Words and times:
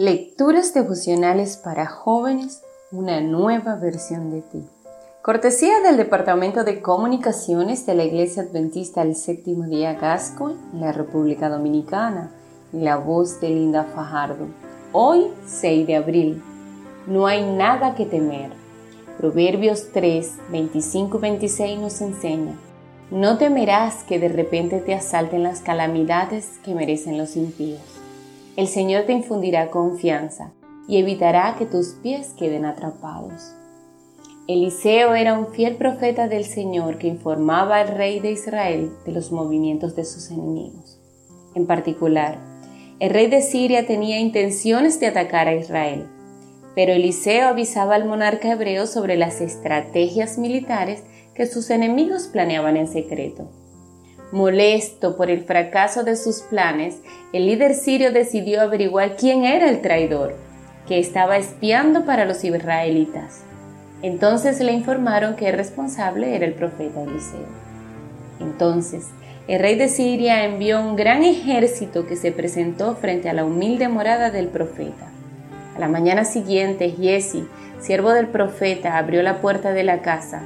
Lecturas 0.00 0.74
devocionales 0.74 1.56
para 1.56 1.86
jóvenes, 1.86 2.62
una 2.92 3.20
nueva 3.20 3.74
versión 3.74 4.30
de 4.30 4.42
ti. 4.42 4.64
Cortesía 5.22 5.80
del 5.80 5.96
Departamento 5.96 6.62
de 6.62 6.80
Comunicaciones 6.80 7.84
de 7.84 7.96
la 7.96 8.04
Iglesia 8.04 8.44
Adventista 8.44 9.02
del 9.02 9.16
Séptimo 9.16 9.64
Día 9.64 9.94
Gasco 9.94 10.50
en 10.50 10.82
la 10.82 10.92
República 10.92 11.48
Dominicana. 11.48 12.30
La 12.70 12.94
voz 12.94 13.40
de 13.40 13.48
Linda 13.48 13.88
Fajardo. 13.92 14.46
Hoy, 14.92 15.32
6 15.46 15.88
de 15.88 15.96
abril. 15.96 16.44
No 17.08 17.26
hay 17.26 17.44
nada 17.44 17.96
que 17.96 18.06
temer. 18.06 18.52
Proverbios 19.18 19.88
3, 19.92 20.32
25 20.52 21.18
y 21.18 21.20
26 21.20 21.80
nos 21.80 22.00
enseña. 22.00 22.54
No 23.10 23.36
temerás 23.36 24.04
que 24.04 24.20
de 24.20 24.28
repente 24.28 24.78
te 24.78 24.94
asalten 24.94 25.42
las 25.42 25.58
calamidades 25.58 26.60
que 26.64 26.72
merecen 26.72 27.18
los 27.18 27.34
impíos 27.34 27.97
el 28.58 28.66
Señor 28.66 29.04
te 29.04 29.12
infundirá 29.12 29.70
confianza 29.70 30.52
y 30.88 30.98
evitará 30.98 31.54
que 31.56 31.64
tus 31.64 31.90
pies 32.02 32.34
queden 32.36 32.64
atrapados. 32.64 33.54
Eliseo 34.48 35.14
era 35.14 35.38
un 35.38 35.46
fiel 35.52 35.76
profeta 35.76 36.26
del 36.26 36.44
Señor 36.44 36.98
que 36.98 37.06
informaba 37.06 37.76
al 37.76 37.86
rey 37.86 38.18
de 38.18 38.32
Israel 38.32 38.90
de 39.06 39.12
los 39.12 39.30
movimientos 39.30 39.94
de 39.94 40.04
sus 40.04 40.32
enemigos. 40.32 41.00
En 41.54 41.66
particular, 41.68 42.38
el 42.98 43.10
rey 43.10 43.28
de 43.28 43.42
Siria 43.42 43.86
tenía 43.86 44.18
intenciones 44.18 44.98
de 44.98 45.06
atacar 45.06 45.46
a 45.46 45.54
Israel, 45.54 46.08
pero 46.74 46.92
Eliseo 46.94 47.46
avisaba 47.46 47.94
al 47.94 48.06
monarca 48.06 48.50
hebreo 48.50 48.88
sobre 48.88 49.16
las 49.16 49.40
estrategias 49.40 50.36
militares 50.36 51.04
que 51.32 51.46
sus 51.46 51.70
enemigos 51.70 52.26
planeaban 52.26 52.76
en 52.76 52.88
secreto. 52.88 53.48
Molesto 54.30 55.16
por 55.16 55.30
el 55.30 55.44
fracaso 55.44 56.04
de 56.04 56.14
sus 56.14 56.42
planes, 56.42 56.98
el 57.32 57.46
líder 57.46 57.74
sirio 57.74 58.12
decidió 58.12 58.60
averiguar 58.60 59.16
quién 59.16 59.44
era 59.44 59.70
el 59.70 59.80
traidor, 59.80 60.34
que 60.86 60.98
estaba 60.98 61.38
espiando 61.38 62.04
para 62.04 62.26
los 62.26 62.44
israelitas. 62.44 63.42
Entonces 64.02 64.60
le 64.60 64.72
informaron 64.72 65.34
que 65.34 65.48
el 65.48 65.56
responsable 65.56 66.36
era 66.36 66.44
el 66.44 66.52
profeta 66.52 67.02
Eliseo. 67.02 67.46
Entonces, 68.38 69.06
el 69.48 69.60
rey 69.60 69.76
de 69.76 69.88
Siria 69.88 70.44
envió 70.44 70.78
un 70.78 70.94
gran 70.94 71.22
ejército 71.24 72.06
que 72.06 72.16
se 72.16 72.30
presentó 72.30 72.96
frente 72.96 73.30
a 73.30 73.32
la 73.32 73.46
humilde 73.46 73.88
morada 73.88 74.30
del 74.30 74.48
profeta. 74.48 75.10
A 75.74 75.78
la 75.78 75.88
mañana 75.88 76.26
siguiente, 76.26 76.90
Giesi, 76.90 77.48
siervo 77.80 78.12
del 78.12 78.28
profeta, 78.28 78.98
abrió 78.98 79.22
la 79.22 79.40
puerta 79.40 79.72
de 79.72 79.84
la 79.84 80.02
casa 80.02 80.42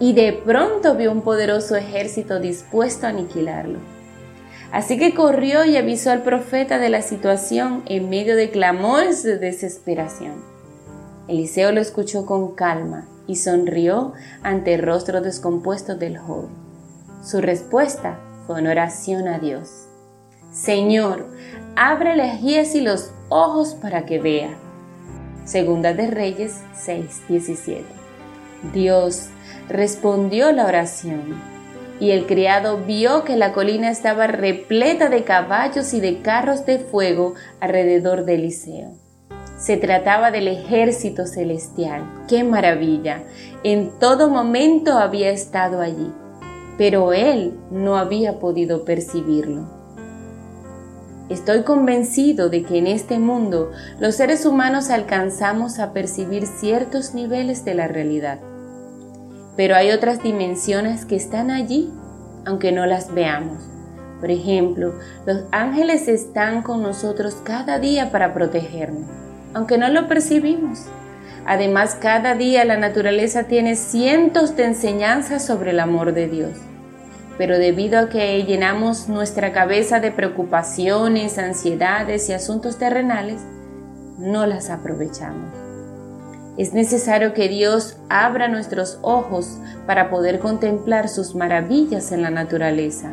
y 0.00 0.12
de 0.12 0.32
pronto 0.32 0.94
vio 0.94 1.12
un 1.12 1.22
poderoso 1.22 1.76
ejército 1.76 2.40
dispuesto 2.40 3.06
a 3.06 3.10
aniquilarlo. 3.10 3.78
Así 4.72 4.98
que 4.98 5.14
corrió 5.14 5.64
y 5.64 5.76
avisó 5.76 6.10
al 6.10 6.22
profeta 6.22 6.78
de 6.78 6.90
la 6.90 7.02
situación 7.02 7.82
en 7.86 8.10
medio 8.10 8.36
de 8.36 8.50
clamores 8.50 9.22
de 9.22 9.38
desesperación. 9.38 10.44
Eliseo 11.26 11.72
lo 11.72 11.80
escuchó 11.80 12.26
con 12.26 12.54
calma 12.54 13.06
y 13.26 13.36
sonrió 13.36 14.12
ante 14.42 14.74
el 14.74 14.82
rostro 14.82 15.20
descompuesto 15.20 15.96
del 15.96 16.18
joven. 16.18 16.50
Su 17.22 17.40
respuesta 17.40 18.18
fue 18.46 18.60
una 18.60 18.70
oración 18.70 19.28
a 19.28 19.38
Dios. 19.38 19.86
Señor, 20.52 21.26
ábrele 21.76 22.30
a 22.30 22.36
Giesi 22.36 22.80
los 22.80 23.10
ojos 23.28 23.74
para 23.74 24.06
que 24.06 24.18
vea. 24.18 24.56
Segunda 25.44 25.92
de 25.92 26.08
Reyes 26.08 26.60
6:17. 26.74 27.84
Dios 28.72 29.28
respondió 29.68 30.52
la 30.52 30.66
oración. 30.66 31.40
Y 32.00 32.12
el 32.12 32.26
criado 32.26 32.78
vio 32.78 33.24
que 33.24 33.36
la 33.36 33.52
colina 33.52 33.90
estaba 33.90 34.26
repleta 34.26 35.08
de 35.08 35.24
caballos 35.24 35.92
y 35.94 36.00
de 36.00 36.20
carros 36.22 36.64
de 36.64 36.78
fuego 36.78 37.34
alrededor 37.60 38.24
de 38.24 38.36
Eliseo. 38.36 38.92
Se 39.58 39.76
trataba 39.76 40.30
del 40.30 40.46
ejército 40.46 41.26
celestial. 41.26 42.04
¡Qué 42.28 42.44
maravilla! 42.44 43.24
En 43.64 43.90
todo 43.98 44.30
momento 44.30 44.98
había 44.98 45.30
estado 45.30 45.80
allí, 45.80 46.12
pero 46.76 47.12
él 47.12 47.58
no 47.72 47.96
había 47.96 48.38
podido 48.38 48.84
percibirlo. 48.84 49.68
Estoy 51.28 51.62
convencido 51.64 52.48
de 52.48 52.62
que 52.62 52.78
en 52.78 52.86
este 52.86 53.18
mundo 53.18 53.72
los 53.98 54.14
seres 54.14 54.46
humanos 54.46 54.88
alcanzamos 54.88 55.80
a 55.80 55.92
percibir 55.92 56.46
ciertos 56.46 57.12
niveles 57.12 57.64
de 57.64 57.74
la 57.74 57.88
realidad 57.88 58.38
pero 59.58 59.74
hay 59.74 59.90
otras 59.90 60.22
dimensiones 60.22 61.04
que 61.04 61.16
están 61.16 61.50
allí, 61.50 61.92
aunque 62.46 62.70
no 62.70 62.86
las 62.86 63.12
veamos. 63.12 63.58
Por 64.20 64.30
ejemplo, 64.30 64.94
los 65.26 65.46
ángeles 65.50 66.06
están 66.06 66.62
con 66.62 66.80
nosotros 66.80 67.38
cada 67.42 67.80
día 67.80 68.12
para 68.12 68.32
protegernos, 68.34 69.10
aunque 69.54 69.76
no 69.76 69.88
lo 69.88 70.06
percibimos. 70.06 70.84
Además, 71.44 71.96
cada 72.00 72.36
día 72.36 72.64
la 72.64 72.76
naturaleza 72.76 73.48
tiene 73.48 73.74
cientos 73.74 74.54
de 74.54 74.66
enseñanzas 74.66 75.44
sobre 75.44 75.72
el 75.72 75.80
amor 75.80 76.14
de 76.14 76.28
Dios. 76.28 76.52
Pero 77.36 77.58
debido 77.58 77.98
a 77.98 78.08
que 78.08 78.44
llenamos 78.44 79.08
nuestra 79.08 79.52
cabeza 79.52 79.98
de 79.98 80.12
preocupaciones, 80.12 81.36
ansiedades 81.36 82.28
y 82.28 82.32
asuntos 82.32 82.78
terrenales, 82.78 83.40
no 84.20 84.46
las 84.46 84.70
aprovechamos. 84.70 85.67
Es 86.58 86.74
necesario 86.74 87.34
que 87.34 87.48
Dios 87.48 87.96
abra 88.08 88.48
nuestros 88.48 88.98
ojos 89.02 89.58
para 89.86 90.10
poder 90.10 90.40
contemplar 90.40 91.08
sus 91.08 91.36
maravillas 91.36 92.10
en 92.10 92.20
la 92.20 92.30
naturaleza, 92.30 93.12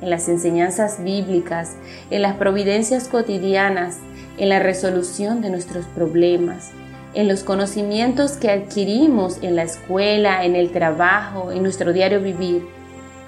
en 0.00 0.08
las 0.08 0.30
enseñanzas 0.30 1.04
bíblicas, 1.04 1.76
en 2.10 2.22
las 2.22 2.36
providencias 2.36 3.08
cotidianas, 3.08 3.98
en 4.38 4.48
la 4.48 4.60
resolución 4.60 5.42
de 5.42 5.50
nuestros 5.50 5.84
problemas, 5.84 6.70
en 7.12 7.28
los 7.28 7.44
conocimientos 7.44 8.38
que 8.38 8.50
adquirimos 8.50 9.42
en 9.42 9.56
la 9.56 9.64
escuela, 9.64 10.46
en 10.46 10.56
el 10.56 10.70
trabajo, 10.70 11.52
en 11.52 11.62
nuestro 11.62 11.92
diario 11.92 12.22
vivir. 12.22 12.66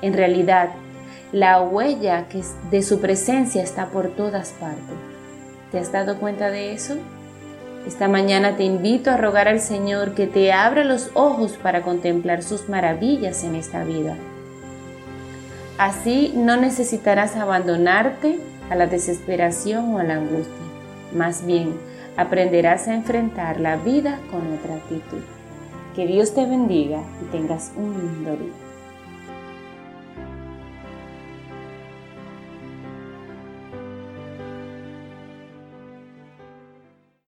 En 0.01 0.15
realidad, 0.15 0.71
la 1.31 1.61
huella 1.61 2.25
de 2.71 2.83
su 2.83 3.01
presencia 3.01 3.63
está 3.63 3.89
por 3.89 4.09
todas 4.17 4.53
partes. 4.53 4.97
¿Te 5.71 5.79
has 5.79 5.93
dado 5.93 6.19
cuenta 6.19 6.51
de 6.51 6.73
eso? 6.73 6.95
Esta 7.89 8.07
mañana 8.07 8.55
te 8.55 8.65
invito 8.65 9.11
a 9.11 9.17
rogar 9.17 9.49
al 9.49 9.61
Señor 9.61 10.13
que 10.15 10.27
te 10.27 10.53
abra 10.53 10.85
los 10.85 11.11
ojos 11.15 11.53
para 11.53 11.81
contemplar 11.81 12.43
sus 12.43 12.69
maravillas 12.69 13.45
en 13.45 13.55
esta 13.55 13.83
vida. 13.83 14.15
Así 15.79 16.35
no 16.37 16.59
necesitarás 16.59 17.35
abandonarte 17.35 18.41
a 18.69 18.75
la 18.75 18.89
desesperación 18.89 19.95
o 19.95 20.01
a 20.01 20.05
la 20.05 20.17
angustia. 20.17 20.67
Más 21.15 21.47
bien, 21.47 21.73
aprenderás 22.19 22.89
a 22.89 22.95
enfrentar 22.95 23.59
la 23.59 23.77
vida 23.77 24.21
con 24.31 24.43
otra 24.53 24.75
actitud. 24.75 25.23
Que 25.97 26.07
Dios 26.07 26.35
te 26.35 26.45
bendiga 26.45 27.01
y 27.23 27.33
tengas 27.33 27.73
un 27.75 27.95
lindo 27.95 28.37
día. 28.37 28.68